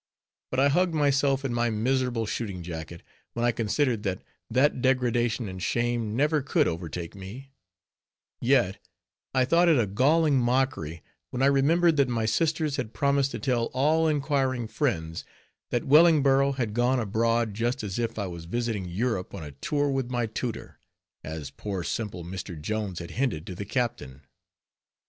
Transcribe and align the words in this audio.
But 0.49 0.59
I 0.59 0.69
hugged 0.69 0.95
myself 0.95 1.45
in 1.45 1.53
my 1.53 1.69
miserable 1.69 2.25
shooting 2.25 2.63
jacket, 2.63 3.03
when 3.33 3.45
I 3.45 3.51
considered 3.51 4.01
that 4.01 4.23
that 4.49 4.81
degradation 4.81 5.47
and 5.47 5.61
shame 5.61 6.15
never 6.15 6.41
could 6.41 6.67
overtake 6.67 7.13
me; 7.13 7.51
yet, 8.41 8.79
I 9.35 9.45
thought 9.45 9.69
it 9.69 9.77
a 9.77 9.85
galling 9.85 10.39
mockery, 10.39 11.03
when 11.29 11.43
I 11.43 11.45
remembered 11.45 11.97
that 11.97 12.07
my 12.09 12.25
sisters 12.25 12.77
had 12.77 12.95
promised 12.95 13.29
to 13.29 13.39
tell 13.39 13.65
all 13.73 14.07
inquiring 14.07 14.67
friends, 14.67 15.23
that 15.69 15.85
Wellingborough 15.85 16.53
had 16.53 16.73
gone 16.73 16.99
"abroad" 16.99 17.53
just 17.53 17.83
as 17.83 17.99
if 17.99 18.17
I 18.17 18.25
was 18.25 18.45
visiting 18.45 18.85
Europe 18.85 19.35
on 19.35 19.43
a 19.43 19.51
tour 19.51 19.91
with 19.91 20.09
my 20.09 20.25
tutor, 20.25 20.79
as 21.23 21.51
poor 21.51 21.83
simple 21.83 22.25
Mr. 22.25 22.59
Jones 22.59 22.97
had 22.97 23.11
hinted 23.11 23.45
to 23.45 23.53
the 23.53 23.65
captain. 23.65 24.23